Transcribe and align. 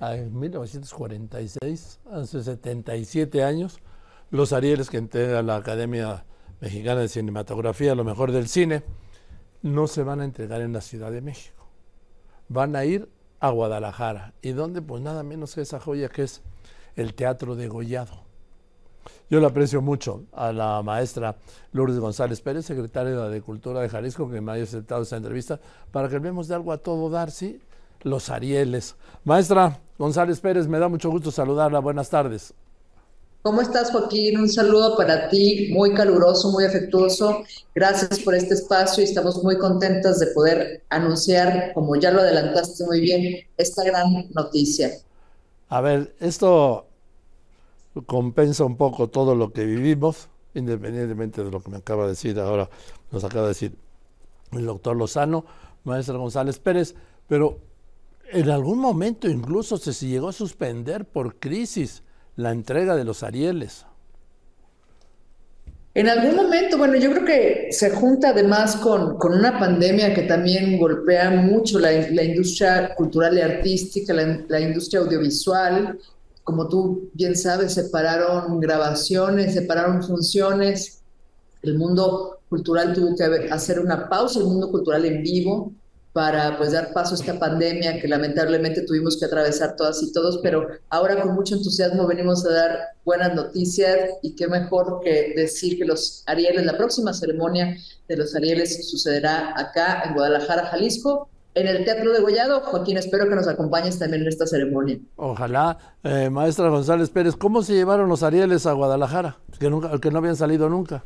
en 0.00 0.38
1946, 0.38 2.00
hace 2.10 2.42
77 2.42 3.44
años, 3.44 3.80
los 4.30 4.52
Arieles 4.52 4.88
que 4.88 4.96
entrega 4.96 5.42
la 5.42 5.56
Academia 5.56 6.24
Mexicana 6.60 7.00
de 7.00 7.08
Cinematografía, 7.08 7.94
lo 7.94 8.04
mejor 8.04 8.32
del 8.32 8.48
cine, 8.48 8.82
no 9.62 9.86
se 9.86 10.02
van 10.02 10.20
a 10.20 10.24
entregar 10.24 10.62
en 10.62 10.72
la 10.72 10.80
Ciudad 10.80 11.12
de 11.12 11.20
México. 11.20 11.66
Van 12.48 12.76
a 12.76 12.84
ir 12.84 13.08
a 13.40 13.50
Guadalajara. 13.50 14.32
¿Y 14.40 14.52
dónde? 14.52 14.82
Pues 14.82 15.02
nada 15.02 15.22
menos 15.22 15.54
que 15.54 15.60
esa 15.60 15.80
joya 15.80 16.08
que 16.08 16.22
es 16.22 16.42
el 16.96 17.14
Teatro 17.14 17.54
de 17.54 17.68
Gollado. 17.68 18.24
Yo 19.28 19.40
le 19.40 19.46
aprecio 19.46 19.80
mucho 19.80 20.24
a 20.32 20.52
la 20.52 20.82
maestra 20.82 21.36
Lourdes 21.72 21.98
González 21.98 22.40
Pérez, 22.40 22.66
secretaria 22.66 23.16
de 23.16 23.42
Cultura 23.42 23.80
de 23.80 23.88
Jalisco, 23.88 24.30
que 24.30 24.40
me 24.40 24.52
haya 24.52 24.64
aceptado 24.64 25.02
esta 25.02 25.16
entrevista, 25.16 25.60
para 25.92 26.08
que 26.08 26.16
hablemos 26.16 26.48
de 26.48 26.54
algo 26.54 26.72
a 26.72 26.78
todo 26.78 27.10
dar, 27.10 27.30
¿sí? 27.30 27.60
Los 28.02 28.28
Arieles. 28.28 28.96
Maestra 29.24 29.80
González 30.00 30.40
Pérez, 30.40 30.66
me 30.66 30.78
da 30.78 30.88
mucho 30.88 31.10
gusto 31.10 31.30
saludarla. 31.30 31.78
Buenas 31.78 32.08
tardes. 32.08 32.54
¿Cómo 33.42 33.60
estás, 33.60 33.90
Joaquín? 33.90 34.40
Un 34.40 34.48
saludo 34.48 34.96
para 34.96 35.28
ti, 35.28 35.68
muy 35.74 35.92
caluroso, 35.92 36.50
muy 36.50 36.64
afectuoso. 36.64 37.42
Gracias 37.74 38.18
por 38.20 38.34
este 38.34 38.54
espacio 38.54 39.02
y 39.02 39.04
estamos 39.04 39.44
muy 39.44 39.58
contentas 39.58 40.18
de 40.18 40.28
poder 40.28 40.84
anunciar, 40.88 41.74
como 41.74 41.96
ya 41.96 42.12
lo 42.12 42.20
adelantaste 42.20 42.86
muy 42.86 43.02
bien, 43.02 43.46
esta 43.58 43.84
gran 43.84 44.26
noticia. 44.32 44.90
A 45.68 45.82
ver, 45.82 46.14
esto 46.18 46.86
compensa 48.06 48.64
un 48.64 48.78
poco 48.78 49.08
todo 49.08 49.34
lo 49.34 49.52
que 49.52 49.66
vivimos, 49.66 50.30
independientemente 50.54 51.44
de 51.44 51.50
lo 51.50 51.60
que 51.60 51.70
me 51.70 51.76
acaba 51.76 52.04
de 52.04 52.10
decir 52.12 52.40
ahora, 52.40 52.70
nos 53.10 53.22
acaba 53.22 53.42
de 53.42 53.48
decir 53.48 53.76
el 54.52 54.64
doctor 54.64 54.96
Lozano, 54.96 55.44
maestra 55.84 56.16
González 56.16 56.58
Pérez, 56.58 56.94
pero 57.28 57.58
en 58.32 58.50
algún 58.50 58.78
momento 58.78 59.28
incluso 59.28 59.76
se 59.76 59.92
llegó 60.06 60.28
a 60.28 60.32
suspender 60.32 61.04
por 61.04 61.38
crisis 61.38 62.02
la 62.36 62.52
entrega 62.52 62.96
de 62.96 63.04
los 63.04 63.22
Arieles. 63.22 63.86
En 65.92 66.08
algún 66.08 66.36
momento, 66.36 66.78
bueno, 66.78 66.96
yo 66.96 67.10
creo 67.10 67.24
que 67.24 67.68
se 67.72 67.90
junta 67.90 68.28
además 68.28 68.76
con, 68.76 69.18
con 69.18 69.34
una 69.34 69.58
pandemia 69.58 70.14
que 70.14 70.22
también 70.22 70.78
golpea 70.78 71.32
mucho 71.32 71.80
la, 71.80 71.90
la 71.90 72.22
industria 72.22 72.94
cultural 72.94 73.36
y 73.36 73.40
artística, 73.40 74.14
la, 74.14 74.44
la, 74.48 74.60
industria 74.60 75.00
audiovisual. 75.00 75.98
Como 76.44 76.68
tú 76.68 77.10
bien 77.14 77.36
sabes, 77.36 77.74
separaron 77.74 78.60
grabaciones, 78.60 79.54
separaron 79.54 80.02
funciones. 80.04 81.02
El 81.60 81.76
mundo 81.76 82.38
cultural 82.48 82.94
tuvo 82.94 83.16
que 83.16 83.24
hacer 83.50 83.80
una 83.80 84.08
pausa, 84.08 84.38
el 84.38 84.46
mundo 84.46 84.70
cultural 84.70 85.04
en 85.04 85.22
vivo 85.24 85.72
para 86.12 86.58
pues 86.58 86.72
dar 86.72 86.92
paso 86.92 87.14
a 87.14 87.18
esta 87.18 87.38
pandemia 87.38 88.00
que 88.00 88.08
lamentablemente 88.08 88.82
tuvimos 88.82 89.18
que 89.18 89.26
atravesar 89.26 89.76
todas 89.76 90.02
y 90.02 90.12
todos, 90.12 90.40
pero 90.42 90.66
ahora 90.88 91.20
con 91.20 91.34
mucho 91.34 91.54
entusiasmo 91.54 92.06
venimos 92.06 92.44
a 92.44 92.52
dar 92.52 92.78
buenas 93.04 93.34
noticias 93.34 94.10
y 94.22 94.34
qué 94.34 94.48
mejor 94.48 95.00
que 95.04 95.32
decir 95.36 95.78
que 95.78 95.84
los 95.84 96.24
Arieles, 96.26 96.66
la 96.66 96.76
próxima 96.76 97.12
ceremonia 97.12 97.76
de 98.08 98.16
los 98.16 98.34
Arieles 98.34 98.90
sucederá 98.90 99.54
acá 99.56 100.02
en 100.04 100.14
Guadalajara, 100.14 100.66
Jalisco, 100.66 101.28
en 101.54 101.66
el 101.68 101.84
Teatro 101.84 102.12
de 102.12 102.20
Gollado. 102.20 102.60
Joaquín, 102.60 102.96
espero 102.96 103.28
que 103.28 103.34
nos 103.34 103.46
acompañes 103.46 103.98
también 103.98 104.22
en 104.22 104.28
esta 104.28 104.46
ceremonia. 104.46 104.98
Ojalá. 105.16 105.78
Eh, 106.02 106.28
maestra 106.30 106.68
González 106.68 107.10
Pérez, 107.10 107.36
¿cómo 107.36 107.62
se 107.62 107.74
llevaron 107.74 108.08
los 108.08 108.22
Arieles 108.22 108.66
a 108.66 108.72
Guadalajara? 108.72 109.38
Que, 109.58 109.70
nunca, 109.70 109.98
que 110.00 110.10
no 110.10 110.18
habían 110.18 110.36
salido 110.36 110.68
nunca. 110.68 111.04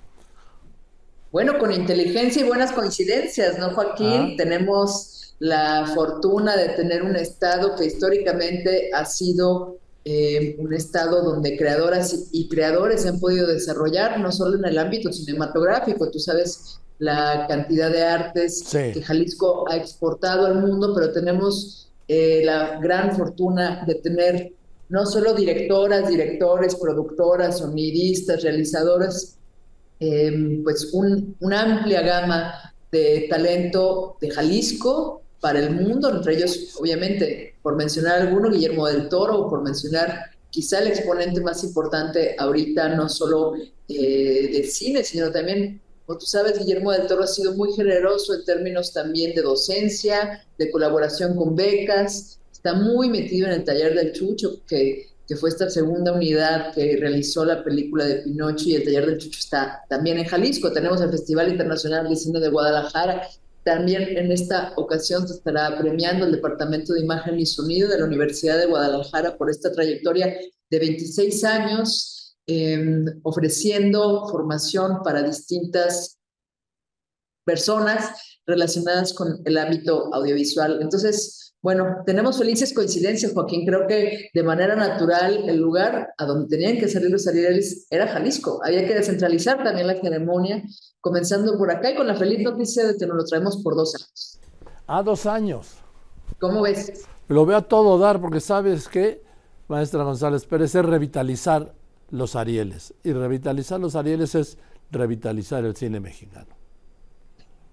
Bueno, 1.34 1.58
con 1.58 1.72
inteligencia 1.72 2.42
y 2.42 2.46
buenas 2.46 2.70
coincidencias, 2.70 3.58
¿no, 3.58 3.70
Joaquín? 3.70 4.06
Ah. 4.06 4.34
Tenemos 4.36 5.34
la 5.40 5.90
fortuna 5.92 6.56
de 6.56 6.68
tener 6.68 7.02
un 7.02 7.16
estado 7.16 7.74
que 7.74 7.86
históricamente 7.86 8.90
ha 8.94 9.04
sido 9.04 9.78
eh, 10.04 10.54
un 10.60 10.72
estado 10.72 11.24
donde 11.24 11.56
creadoras 11.56 12.28
y 12.30 12.48
creadores 12.48 13.04
han 13.04 13.18
podido 13.18 13.48
desarrollar, 13.48 14.20
no 14.20 14.30
solo 14.30 14.58
en 14.58 14.64
el 14.64 14.78
ámbito 14.78 15.12
cinematográfico, 15.12 16.08
tú 16.08 16.20
sabes 16.20 16.78
la 17.00 17.46
cantidad 17.48 17.90
de 17.90 18.04
artes 18.04 18.68
que 18.70 19.02
Jalisco 19.02 19.68
ha 19.68 19.76
exportado 19.76 20.46
al 20.46 20.60
mundo, 20.60 20.92
pero 20.94 21.12
tenemos 21.12 21.90
eh, 22.06 22.42
la 22.44 22.78
gran 22.78 23.16
fortuna 23.16 23.82
de 23.84 23.96
tener 23.96 24.52
no 24.88 25.04
solo 25.04 25.34
directoras, 25.34 26.08
directores, 26.08 26.76
productoras, 26.76 27.58
sonidistas, 27.58 28.40
realizadoras 28.40 29.36
Em, 30.00 30.62
pues 30.64 30.92
una 30.92 31.62
amplia 31.62 32.02
gama 32.02 32.74
de 32.90 33.26
talento 33.30 34.16
de 34.20 34.30
Jalisco 34.30 35.22
para 35.40 35.60
el 35.60 35.70
mundo, 35.70 36.10
entre 36.10 36.36
ellos, 36.36 36.74
obviamente, 36.78 37.54
por 37.62 37.76
mencionar 37.76 38.22
alguno, 38.22 38.50
Guillermo 38.50 38.86
del 38.86 39.08
Toro, 39.08 39.48
por 39.48 39.62
mencionar 39.62 40.30
quizá 40.50 40.80
el 40.80 40.88
exponente 40.88 41.40
más 41.40 41.64
importante 41.64 42.36
ahorita, 42.38 42.94
no 42.94 43.08
solo 43.08 43.54
eh, 43.88 44.48
de 44.52 44.64
cine, 44.64 45.04
sino 45.04 45.30
también, 45.30 45.80
como 46.06 46.18
tú 46.18 46.26
sabes, 46.26 46.58
Guillermo 46.58 46.92
del 46.92 47.06
Toro 47.06 47.24
ha 47.24 47.26
sido 47.26 47.54
muy 47.54 47.72
generoso 47.72 48.34
en 48.34 48.44
términos 48.44 48.92
también 48.92 49.34
de 49.34 49.42
docencia, 49.42 50.44
de 50.58 50.70
colaboración 50.70 51.36
con 51.36 51.54
becas, 51.56 52.38
está 52.52 52.74
muy 52.74 53.10
metido 53.10 53.46
en 53.46 53.54
el 53.54 53.64
taller 53.64 53.94
del 53.94 54.12
Chucho, 54.12 54.64
que 54.66 55.08
que 55.26 55.36
fue 55.36 55.48
esta 55.48 55.70
segunda 55.70 56.12
unidad 56.12 56.74
que 56.74 56.96
realizó 56.98 57.44
la 57.44 57.64
película 57.64 58.04
de 58.04 58.16
Pinocho 58.16 58.68
y 58.68 58.74
el 58.74 58.84
taller 58.84 59.06
del 59.06 59.18
Chucho 59.18 59.38
está 59.38 59.82
también 59.88 60.18
en 60.18 60.26
Jalisco. 60.26 60.72
Tenemos 60.72 61.00
el 61.00 61.10
Festival 61.10 61.48
Internacional 61.48 62.08
de 62.08 62.16
Cine 62.16 62.40
de 62.40 62.50
Guadalajara. 62.50 63.26
También 63.64 64.18
en 64.18 64.30
esta 64.30 64.74
ocasión 64.76 65.26
se 65.26 65.34
estará 65.34 65.78
premiando 65.78 66.26
el 66.26 66.32
Departamento 66.32 66.92
de 66.92 67.00
Imagen 67.00 67.40
y 67.40 67.46
Sonido 67.46 67.88
de 67.88 67.98
la 67.98 68.04
Universidad 68.04 68.58
de 68.58 68.66
Guadalajara 68.66 69.38
por 69.38 69.48
esta 69.48 69.72
trayectoria 69.72 70.36
de 70.70 70.78
26 70.78 71.44
años 71.44 72.36
em, 72.46 73.06
ofreciendo 73.22 74.28
formación 74.28 75.02
para 75.02 75.22
distintas 75.22 76.18
personas 77.46 78.33
relacionadas 78.46 79.12
con 79.12 79.40
el 79.44 79.58
ámbito 79.58 80.12
audiovisual. 80.14 80.80
Entonces, 80.82 81.44
bueno, 81.64 82.02
tenemos 82.04 82.36
felices 82.36 82.74
coincidencias, 82.74 83.32
Joaquín. 83.32 83.64
Creo 83.64 83.86
que 83.86 84.28
de 84.34 84.42
manera 84.42 84.76
natural 84.76 85.48
el 85.48 85.56
lugar 85.56 86.12
a 86.18 86.26
donde 86.26 86.46
tenían 86.46 86.76
que 86.78 86.88
salir 86.88 87.10
los 87.10 87.26
Arieles 87.26 87.86
era 87.88 88.06
Jalisco. 88.06 88.60
Había 88.62 88.86
que 88.86 88.94
descentralizar 88.94 89.64
también 89.64 89.86
la 89.86 89.98
ceremonia, 89.98 90.62
comenzando 91.00 91.56
por 91.56 91.70
acá 91.70 91.90
y 91.90 91.96
con 91.96 92.06
la 92.06 92.16
feliz 92.16 92.40
noticia 92.44 92.86
de 92.86 92.98
que 92.98 93.06
nos 93.06 93.16
lo 93.16 93.24
traemos 93.24 93.62
por 93.62 93.76
dos 93.76 93.94
años. 93.94 94.40
A 94.86 95.02
dos 95.02 95.24
años. 95.24 95.76
¿Cómo 96.38 96.60
ves? 96.60 97.06
Lo 97.28 97.46
veo 97.46 97.56
a 97.56 97.62
todo 97.62 97.98
dar 97.98 98.20
porque 98.20 98.40
sabes 98.40 98.86
que, 98.86 99.22
maestra 99.66 100.04
González 100.04 100.44
Pérez, 100.44 100.74
es 100.74 100.84
revitalizar 100.84 101.72
los 102.10 102.36
Arieles. 102.36 102.92
Y 103.02 103.12
revitalizar 103.12 103.80
los 103.80 103.96
Arieles 103.96 104.34
es 104.34 104.58
revitalizar 104.90 105.64
el 105.64 105.74
cine 105.74 106.00
mexicano. 106.00 106.53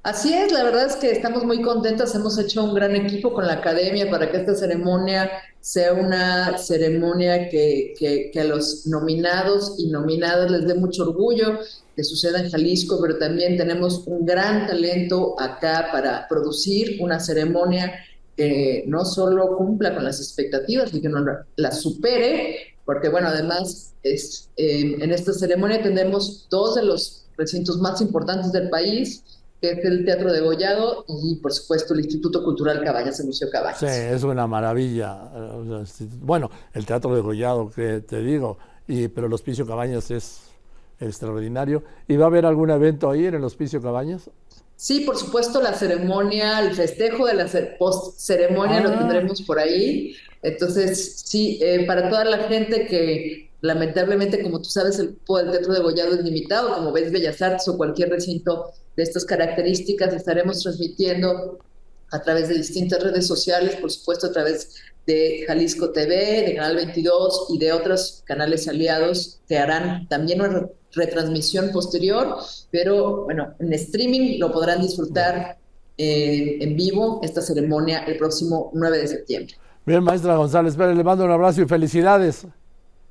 Así 0.03 0.33
es, 0.33 0.51
la 0.51 0.63
verdad 0.63 0.87
es 0.87 0.95
que 0.95 1.11
estamos 1.11 1.43
muy 1.43 1.61
contentas, 1.61 2.15
hemos 2.15 2.35
hecho 2.39 2.63
un 2.63 2.73
gran 2.73 2.95
equipo 2.95 3.33
con 3.33 3.45
la 3.45 3.53
academia 3.53 4.09
para 4.09 4.31
que 4.31 4.37
esta 4.37 4.55
ceremonia 4.55 5.29
sea 5.59 5.93
una 5.93 6.57
ceremonia 6.57 7.49
que, 7.49 7.93
que, 8.33 8.39
a 8.39 8.45
los 8.45 8.87
nominados 8.87 9.75
y 9.77 9.91
nominadas 9.91 10.49
les 10.49 10.65
dé 10.65 10.73
mucho 10.73 11.03
orgullo 11.03 11.59
que 11.95 12.03
suceda 12.03 12.39
en 12.39 12.49
Jalisco, 12.49 12.97
pero 12.99 13.19
también 13.19 13.57
tenemos 13.57 14.01
un 14.07 14.25
gran 14.25 14.65
talento 14.65 15.39
acá 15.39 15.89
para 15.91 16.27
producir 16.27 16.97
una 16.99 17.19
ceremonia 17.19 17.93
que 18.35 18.83
no 18.87 19.05
solo 19.05 19.55
cumpla 19.55 19.93
con 19.93 20.03
las 20.03 20.19
expectativas, 20.19 20.89
sino 20.89 21.01
que 21.03 21.09
no 21.09 21.25
las 21.57 21.79
supere, 21.79 22.75
porque 22.85 23.07
bueno, 23.09 23.27
además 23.27 23.93
es, 24.01 24.49
eh, 24.57 24.97
en 24.99 25.11
esta 25.11 25.31
ceremonia 25.31 25.83
tenemos 25.83 26.47
dos 26.49 26.73
de 26.73 26.85
los 26.85 27.27
recintos 27.37 27.77
más 27.77 28.01
importantes 28.01 28.51
del 28.51 28.71
país, 28.71 29.23
que 29.61 29.71
es 29.73 29.85
el 29.85 30.03
Teatro 30.03 30.33
de 30.33 30.41
Gollado 30.41 31.05
y 31.07 31.35
por 31.35 31.53
supuesto 31.53 31.93
el 31.93 31.99
Instituto 31.99 32.43
Cultural 32.43 32.83
Cabañas, 32.83 33.19
el 33.19 33.27
Museo 33.27 33.47
Cabañas. 33.51 33.79
Sí, 33.79 33.85
es 33.85 34.23
una 34.23 34.47
maravilla. 34.47 35.29
Bueno, 36.19 36.49
el 36.73 36.85
Teatro 36.85 37.13
de 37.13 37.21
Gollado, 37.21 37.69
que 37.69 38.01
te 38.01 38.23
digo, 38.23 38.57
y, 38.87 39.07
pero 39.07 39.27
el 39.27 39.33
Hospicio 39.33 39.67
Cabañas 39.67 40.09
es 40.09 40.39
extraordinario. 40.99 41.83
¿Y 42.07 42.17
va 42.17 42.25
a 42.25 42.27
haber 42.27 42.47
algún 42.47 42.71
evento 42.71 43.11
ahí 43.11 43.27
en 43.27 43.35
el 43.35 43.43
Hospicio 43.43 43.79
Cabañas? 43.81 44.31
Sí, 44.75 45.01
por 45.01 45.15
supuesto, 45.15 45.61
la 45.61 45.73
ceremonia, 45.73 46.59
el 46.59 46.73
festejo 46.73 47.27
de 47.27 47.35
la 47.35 47.47
post-ceremonia 47.77 48.81
lo 48.81 48.89
ah. 48.89 48.97
tendremos 48.97 49.43
por 49.43 49.59
ahí. 49.59 50.15
Entonces, 50.41 51.21
sí, 51.23 51.59
eh, 51.61 51.85
para 51.85 52.09
toda 52.09 52.25
la 52.25 52.39
gente 52.47 52.87
que 52.87 53.51
lamentablemente, 53.61 54.41
como 54.41 54.59
tú 54.59 54.69
sabes, 54.71 54.97
el, 54.97 55.19
el 55.39 55.51
Teatro 55.51 55.73
de 55.73 55.81
Gollado 55.81 56.15
es 56.15 56.23
limitado, 56.23 56.73
como 56.73 56.91
ves 56.91 57.11
Bellas 57.11 57.39
Artes 57.43 57.67
o 57.67 57.77
cualquier 57.77 58.09
recinto 58.09 58.71
estas 59.03 59.25
características. 59.25 60.13
Estaremos 60.13 60.61
transmitiendo 60.61 61.59
a 62.11 62.21
través 62.21 62.49
de 62.49 62.55
distintas 62.55 63.01
redes 63.01 63.25
sociales, 63.25 63.77
por 63.77 63.91
supuesto 63.91 64.27
a 64.27 64.31
través 64.31 64.75
de 65.07 65.43
Jalisco 65.47 65.91
TV, 65.91 66.43
de 66.45 66.55
Canal 66.55 66.75
22 66.75 67.47
y 67.49 67.57
de 67.57 67.71
otros 67.71 68.21
canales 68.25 68.67
aliados 68.67 69.39
que 69.47 69.57
harán 69.57 70.07
también 70.07 70.41
una 70.41 70.67
retransmisión 70.93 71.71
posterior, 71.71 72.37
pero 72.69 73.23
bueno, 73.23 73.53
en 73.59 73.73
streaming 73.73 74.39
lo 74.39 74.51
podrán 74.51 74.81
disfrutar 74.81 75.57
eh, 75.97 76.57
en 76.61 76.75
vivo 76.75 77.21
esta 77.23 77.41
ceremonia 77.41 77.99
el 78.05 78.17
próximo 78.17 78.71
9 78.73 78.97
de 78.97 79.07
septiembre. 79.07 79.55
Bien, 79.85 80.03
maestra 80.03 80.35
González 80.35 80.77
le 80.77 81.03
mando 81.03 81.25
un 81.25 81.31
abrazo 81.31 81.61
y 81.61 81.65
felicidades. 81.65 82.45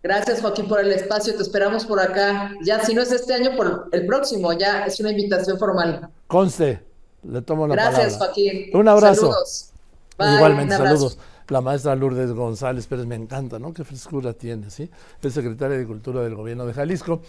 Gracias, 0.02 0.40
Joaquín, 0.40 0.66
por 0.66 0.80
el 0.80 0.90
espacio. 0.92 1.34
Te 1.34 1.42
esperamos 1.42 1.84
por 1.84 2.00
acá. 2.00 2.52
Ya, 2.64 2.82
si 2.84 2.94
no 2.94 3.02
es 3.02 3.12
este 3.12 3.34
año, 3.34 3.56
por 3.56 3.88
el 3.92 4.06
próximo. 4.06 4.52
Ya 4.54 4.86
es 4.86 4.98
una 5.00 5.10
invitación 5.10 5.58
formal. 5.58 6.08
Conste, 6.26 6.82
le 7.22 7.42
tomo 7.42 7.66
la 7.66 7.74
Gracias, 7.74 8.14
palabra. 8.14 8.26
Joaquín. 8.26 8.70
Un 8.72 8.88
abrazo. 8.88 9.20
Saludos. 9.22 9.70
Bye, 10.18 10.34
Igualmente, 10.36 10.74
un 10.74 10.80
abrazo. 10.80 10.96
saludos. 10.96 11.18
La 11.48 11.60
maestra 11.60 11.96
Lourdes 11.96 12.32
González 12.32 12.86
Pérez, 12.86 13.06
me 13.06 13.16
encanta, 13.16 13.58
¿no? 13.58 13.74
Qué 13.74 13.82
frescura 13.82 14.32
tiene, 14.32 14.70
¿sí? 14.70 14.88
Es 15.20 15.34
secretaria 15.34 15.76
de 15.76 15.84
Cultura 15.84 16.22
del 16.22 16.36
Gobierno 16.36 16.64
de 16.64 16.72
Jalisco. 16.72 17.22